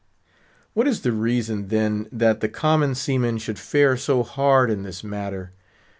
[0.73, 5.03] What is the reason, then, that the common seamen should fare so hard in this
[5.03, 5.53] matter?